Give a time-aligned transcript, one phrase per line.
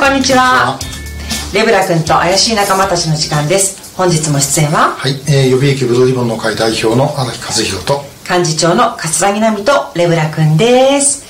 [0.00, 0.78] んこんにちは。
[1.52, 3.94] レブラ君と怪しい仲間たちの時間です。
[3.94, 4.96] 本日も出演は？
[4.96, 8.00] はい、えー、予備役ブルーリボンの会代表の荒木和弘と。
[8.26, 11.26] 幹事長の桂木奈美とレブラ君です。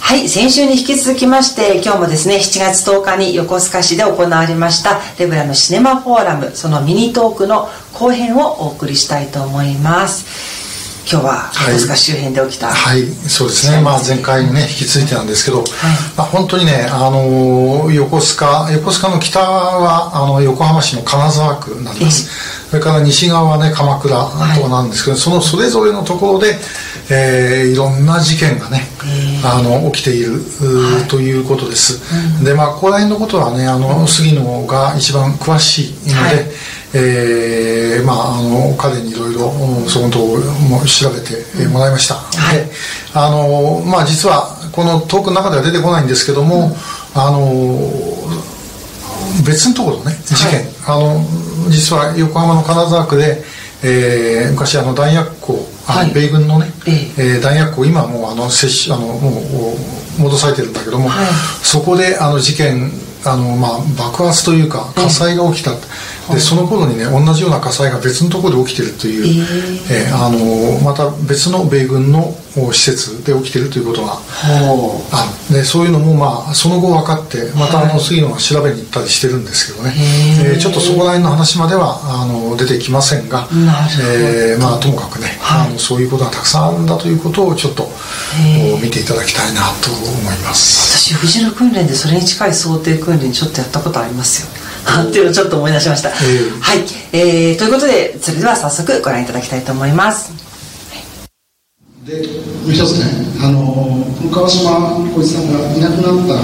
[0.00, 0.28] はい。
[0.28, 10.59] 先週に引き続きまして今日もですね7月10日に横須賀市で行われましたレブラのシネマフォーラムそのミニトークの後編をお送りしたいと思います
[11.10, 15.66] 今日は横須賀周辺で起きたはい、はい、そうですね、まあ、前回にね引き続いてなんですけど、はい、
[16.16, 26.54] まあ、本当にねあの横須賀横須賀の北はあの横浜市の金沢区になります、それから西側はね鎌倉とかなんですけど、はい、そのそれぞれのところで、
[27.10, 28.82] えー、いろんな事件がね
[29.44, 32.00] あの起きている、はい、ということです、
[32.38, 36.34] うん、でまあここら辺のことはねあの杉野が一番詳しいので、はい。
[36.92, 39.52] えー、まああの彼にいろいろ
[39.88, 42.66] そのとも調べてもらいました、うんはい、で
[43.14, 46.72] あのまあ実はこのトークの中では出てこないんですけども、うん、
[47.14, 47.40] あの
[49.46, 53.42] 別のところね事件、はい、あの実は横浜の金沢区で、
[53.84, 55.54] えー、昔あの弾薬庫
[55.90, 57.38] あの米軍のね、ええ。
[57.38, 59.30] ー、弾薬庫今もうあの接種あのも
[60.18, 61.26] う戻されてるんだけども、はい、
[61.62, 62.90] そこであの事件
[63.24, 65.72] あの、まあ、爆発というか火災が起きた、
[66.32, 69.44] でその頃にね同じような火災が別のところで起きてるという、
[69.90, 72.34] えー、えー、あのまた別の米軍の
[72.72, 74.14] 施設で起きてるということが
[75.12, 75.52] あ。
[75.52, 79.94] でそういうのも、まあ、その後分かってまたあの杉野が調べに行ったりしてるんですけどね、
[80.44, 83.48] えー、ちょっとそこら辺の話まではあの出てきませんが、
[84.02, 87.88] えー、まあ、ともかくね、はい、あのそういうことがたくさんあるんだということをちょっと
[88.82, 90.98] 見ていただきたいなと思います。
[90.98, 94.48] 私藤野訓練でそれに近い想定訓練ちょっとやったことありますよ。
[95.08, 96.78] っていうのをちょっと思い出しました、えー、はい、
[97.12, 100.32] えー、ということでそれでは早速ご覧いただきたいと思います。
[102.04, 102.22] で
[102.62, 106.36] もう一つねあの川島浩一さんがいなくなった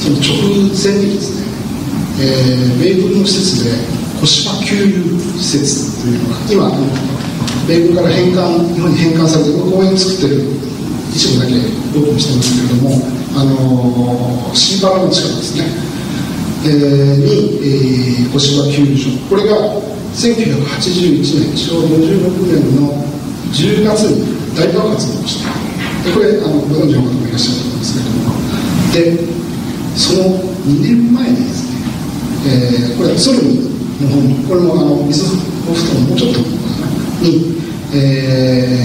[0.00, 1.46] その直前にですね、
[2.20, 3.76] えー、米軍の施設で
[4.20, 6.70] 小島給油施設というのが今
[7.68, 10.42] 米軍から返還日本に返還されて公園を作ってる
[11.12, 12.96] 一部だけオープンしてますけれども
[13.36, 15.90] あの新原の近くですね
[16.62, 19.16] えー、に、えー、小島球場。
[19.30, 19.56] これが
[20.12, 22.92] 1981年昭和56年の
[23.52, 25.50] 10月に大爆発を起こした。
[26.04, 28.40] でこれあのご存知の方もいらっしゃると思うんですけれども。
[28.92, 29.40] で
[29.96, 31.80] その2年前にですね、
[32.46, 35.24] えー、これは鶴見の方にこれもあの水
[35.66, 36.40] ホフトンもうちょっと
[37.20, 37.60] に、
[37.92, 38.78] え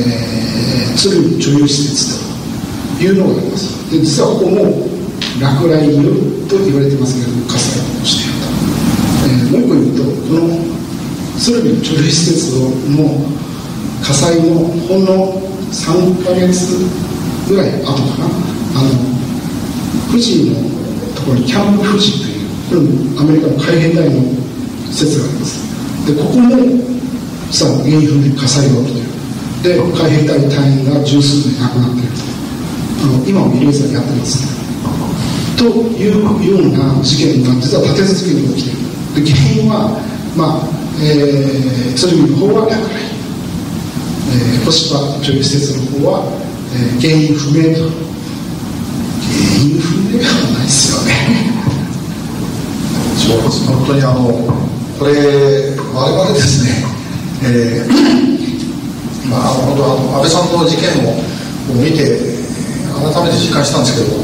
[0.94, 2.20] ー、鶴見女優施設
[2.98, 3.92] というのがあります。
[3.92, 4.96] で実はここも
[5.40, 8.48] 落雷によると言われてますけれども火災を起こしていると、
[9.26, 10.50] えー、もう一個言うとこの
[11.40, 13.45] 鶴見の貯留施設の
[14.06, 14.54] 火災の
[14.86, 15.34] ほんの
[15.74, 16.78] 3か月
[17.50, 18.26] ぐらい後かな。
[18.78, 18.92] あの
[20.12, 20.56] 富士の
[21.16, 24.22] ところにキャンプ富士というこれもアメリカの海兵隊の
[24.92, 26.06] 施設があります。
[26.06, 26.56] でここも
[27.50, 29.16] 実は原因不明火災が起きている。
[29.64, 32.22] で海兵隊隊員が十数名亡くなっていると
[33.02, 34.46] あの今も慰霊祭やってます。
[34.46, 34.56] ね
[35.58, 35.66] と
[35.98, 39.26] いうような事件が実は立て続けに起きている。
[39.26, 39.98] で原因は
[40.38, 43.15] まあえー、それの方は落雷、
[44.36, 46.28] えー、小芝女優施設の方は、
[46.76, 47.88] えー、原因不明と。
[49.26, 51.12] 原因不明ではないですよね。
[53.16, 53.66] そうです。
[53.66, 54.66] 本当にあの
[55.00, 56.86] これ我々ですね、
[57.44, 61.24] えー、 まあ本当あの安倍さんの事件を
[61.74, 62.36] 見て
[63.14, 64.18] 改めて実感したんですけど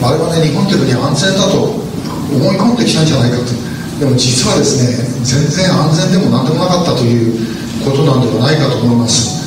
[0.00, 1.82] 我々日本という国は安全だと
[2.30, 3.44] 思い込んできたんじゃないかと。
[3.98, 7.34] でも実はですね全然安全でも何でもなかったという
[7.84, 9.37] ことなんではないかと思います。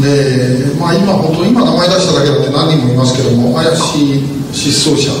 [0.00, 5.12] で、まあ、今本当今名前出しただけだって何人もいますけども怪しい失踪者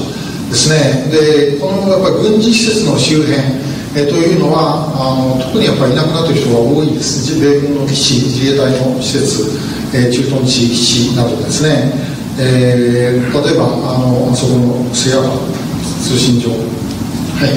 [0.48, 1.10] ですね。
[1.10, 3.36] でこのやっぱり軍事施設の周辺
[3.94, 7.36] えというのはあの特にやっぱりいなくなっている人が多いです。
[7.38, 9.52] 米軍の基地自衛隊の施設、
[9.92, 11.92] え駐屯地基地などですね。
[12.40, 15.20] えー、例えばあのあそこのセア
[16.00, 16.48] 通信所。
[16.48, 17.52] はい、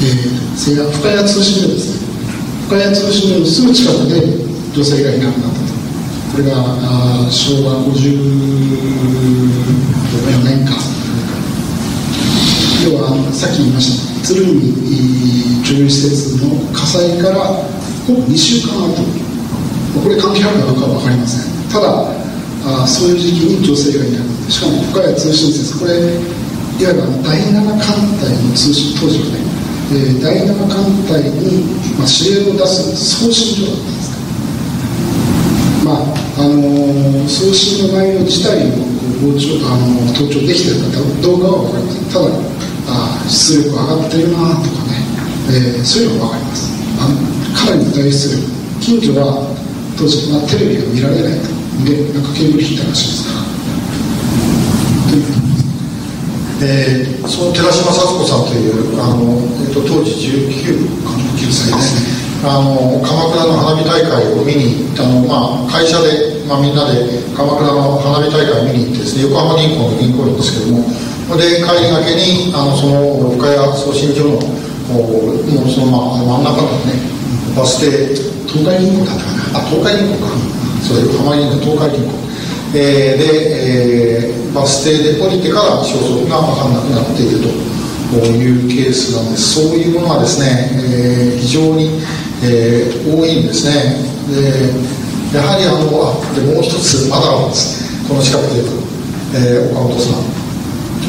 [0.00, 2.06] えー、セア深谷通信所ですね。
[2.68, 4.20] 深谷通信所のすぐ近くで
[4.76, 5.61] 女性がいなくなった。
[6.32, 7.94] これがあ昭和54
[10.44, 10.72] 年か
[12.84, 14.12] 要はさっき言いました。
[14.22, 14.72] 鶴見
[15.62, 17.36] 女優施設の火災から
[18.06, 18.96] ほぼ2週間後
[20.00, 22.08] これ関係あるかどうかは分かりませんただ
[22.64, 26.16] あそういう時期に女性がいなくてしかも深谷通信説これいわ
[26.78, 29.44] ゆる第7艦隊の通信当時はね、
[29.92, 30.80] えー、第7艦
[31.10, 31.66] 隊に、
[31.98, 34.01] まあ、指令を出す送信所だったんです
[36.42, 38.92] あの、送信の内容自体を
[39.22, 42.26] 傍聴あの盗聴できてるかどうかは分かりませんただ
[42.90, 44.98] あ出力上がってるなとかね、
[45.54, 46.66] えー、そういうのが分かります。
[46.98, 47.14] あの
[47.54, 48.42] かなりの大出力
[48.82, 49.46] 近所は
[49.94, 51.46] 当時、まあ、テレビが見られないと。
[51.86, 53.30] でなんかケーブル引いたらしいです。
[53.30, 53.46] から
[56.62, 62.22] えー、その寺島幸子さんというあの、えーと、当時19か9歳ですね。
[62.44, 70.84] あの鎌倉の花火大会を見にあの、まあ、会社で、まあ、みんなで鎌倉の花火大会見に行ってですね横浜銀行の銀行員ですけども
[71.40, 74.36] で帰りがけにあのその岡谷送信所の
[74.92, 76.92] もうその、まあ、真ん中のね
[77.56, 77.88] バス停
[78.52, 79.64] 東海銀行だったかな？
[79.64, 80.36] あ東海銀行か。
[80.84, 82.20] そういう浜銀行東海銀行。
[82.76, 87.48] えー、で、えー、バス停で降りてから消息が分からなくなっていると
[88.28, 89.54] いうケースなんです。
[89.56, 92.02] そういうものはですね、えー、非常に
[92.44, 94.02] えー、多いんですね。
[94.26, 94.66] で
[95.32, 97.88] やはりあのあでもう一つまだあるんです。
[98.06, 98.76] この近くでいうと、
[99.32, 100.20] えー、岡本さん。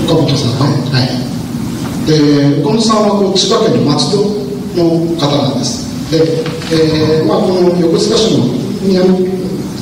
[0.07, 4.23] 岡本さんはい、で岡本さんはこう千葉県の松戸
[4.79, 5.91] の方なんです。
[6.09, 6.39] で、
[6.71, 8.47] えーまあ、この横須賀市の
[8.81, 9.27] 南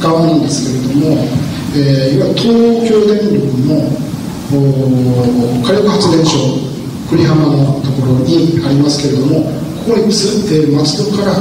[0.01, 1.21] 側なんですけれども、
[1.75, 2.49] えー、いわゆる東
[2.89, 3.85] 京電力の
[5.61, 6.57] 火力発電所
[7.09, 9.43] 栗浜のところにありますけれども
[9.85, 11.35] ここにつ、えー、松戸から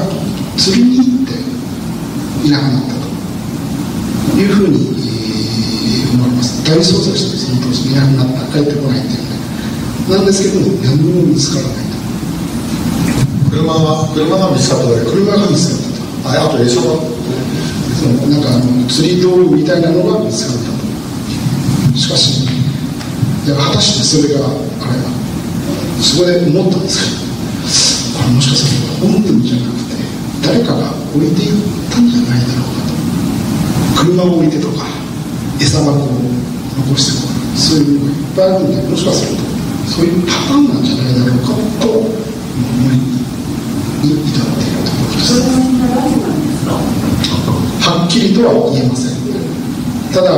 [0.56, 1.19] 釣りに
[2.44, 6.64] いなくなったというふうに、えー、思われます。
[6.64, 10.16] 大捜索してその当時いなくなった帰ってこないっていうね。
[10.16, 11.96] なんですけど何も見つからないと。
[13.50, 15.82] 車が車が見つかった車が見つかっ
[16.22, 16.40] たと。
[16.40, 16.96] ああと餌場
[18.00, 20.80] そうなんかあの釣り道具みたいなのが見つかったと。
[21.96, 22.48] しかし
[23.46, 24.54] 果たしてそれがあれ
[25.02, 25.10] は
[26.00, 29.98] そこで思ったんですけどもしかすると本人じゃなくて
[30.46, 32.72] 誰かが置いていったんじゃないだろう
[33.98, 34.84] かと車を置いてとか
[35.60, 39.44] 餌箱を残してとかそういうのがいっぱいあるんでもしかすると
[39.88, 41.46] そういうパターンなんじゃないだろうか
[41.80, 45.40] と思いに至っているところです
[47.80, 49.16] はっきりとは言えません。
[50.12, 50.28] ただ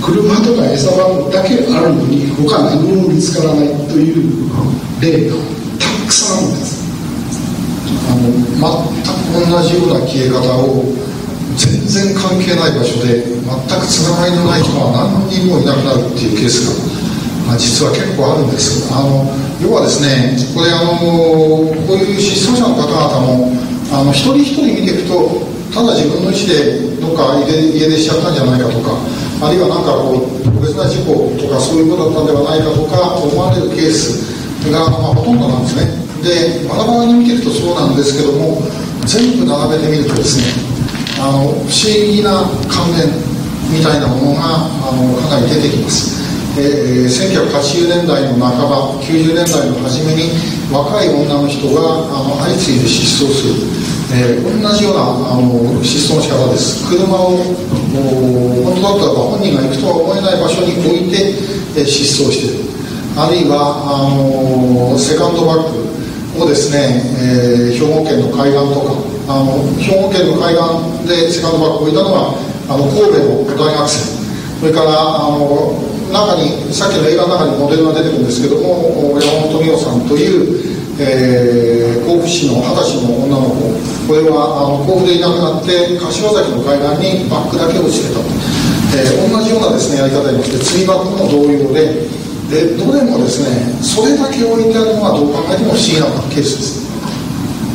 [0.00, 4.48] 車とか餌箱だけあるのに他何も見つからないという
[5.00, 5.36] 例が
[5.78, 6.86] たくさんあるんです。
[8.08, 8.46] あの全
[9.44, 11.05] く同じような消え方を
[11.56, 18.92] 全然関係ない場所で全くつながりのない人が何人もいなくなるっていうケースが、まあ、実は結構あるんです。
[18.92, 19.24] あの
[19.64, 21.00] 要はですねこれあの
[21.88, 23.56] こういう失踪者の方々も
[23.88, 28.92] あの一人一人見ていくとただ自分の意思でどっか家出しちゃったんじゃないかとか
[29.40, 34.20] あるいは何かこう特別な事故とかそういうことだったんではないかとか思われるケース
[34.68, 35.88] が、まあ、ほとんどなんですね。
[36.20, 38.60] でバラバラに見ていくとそうなんですけども
[39.06, 40.75] 全部並べてみるとですね
[41.18, 43.08] あの不思議な関連
[43.72, 46.16] みたいなものがあのかなり出てきます。
[46.58, 50.30] えー、1980年代の半ば90年代の初めに
[50.72, 53.52] 若い女の人があの相次いで失踪する、
[54.16, 56.88] えー、同じようなあの失踪の仕方です。
[56.88, 61.32] 車を本当だったらば本人が行くとは思えない場所に置いて、
[61.76, 62.64] えー、失踪している。
[63.16, 65.72] あるいはあのセカンドバッ
[66.36, 68.92] グをですね、えー、兵庫県の海岸とか
[69.28, 72.34] あの兵庫県の海岸でセカンドバッグを置いたのは
[72.68, 74.16] あの神戸の大学生。
[74.60, 75.78] それからあの
[76.10, 83.76] 中にさっきの映画の中にモデルが出てるんですけども山本美桜さんという、えー、甲府市の二十歳の女の子。
[84.06, 88.26] これはあの甲府でいなくなって柏崎の海岸にバッグだけ落ちてたと、
[88.94, 92.06] えー、同じようなですねやり方によって釣りバッグも同様で
[92.46, 96.85] でどれもですねそれだけ置いてあるのはどう考えても不思議なケースです。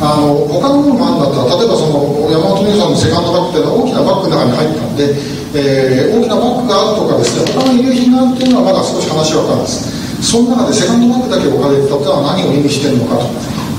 [0.02, 5.14] あの他のものもあるんだったら例えばその山本美さんのセカンドバッグっていうのは大きなバッグの中に入ったんで、
[5.54, 10.02] えー、大きなバッグがあるとかですね他の遺留品があるというのはまだ少し話は分かるんです。
[10.26, 13.30] その中でセカンドバッグだけ置かれてたってのは何を意味してるのかと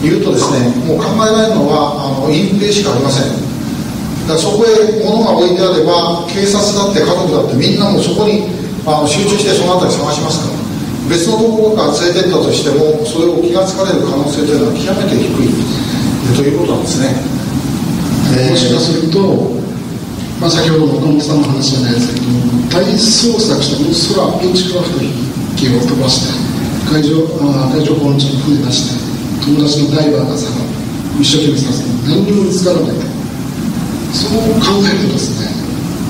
[0.08, 3.27] いうとですねもう考えられるのはあの隠蔽しかありません。
[4.24, 8.48] だからそこへ物が置いてあれば警察だって家族だってみんなもそこに
[8.88, 10.63] あの集中してその辺り探しますから。
[11.10, 15.93] 別のところから連れてったとしてもそれを気が付かれる可能性というのは極めて低い。
[16.32, 17.12] ということなんですね、
[18.39, 19.20] えー、もしかすると、
[20.39, 22.27] まあ、先ほどの岡本さんの話じゃないですけど
[22.72, 25.00] 大捜索して空ピンチクラフト
[25.60, 26.32] 機を飛ばして
[26.88, 29.03] 海上あ海上保安庁の船出して
[29.44, 30.48] 友達のダイバーがさ
[31.20, 32.96] 一生懸命探す何にも見つからない。
[32.96, 33.13] と
[34.15, 35.51] そう考えるとですね、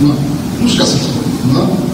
[0.07, 1.93] まあ、もしかすると、まあ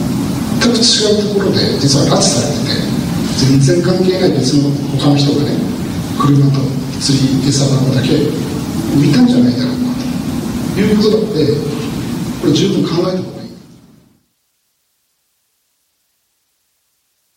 [0.59, 2.99] 全く違うところで実は拉致されてて
[3.39, 5.55] 全然関係ない別の他の人がね
[6.19, 6.59] 車と
[6.99, 9.95] 釣り餌箱だけ浮いたんじゃないだろうか
[10.75, 11.53] ということだって
[12.41, 13.38] これ十分考えても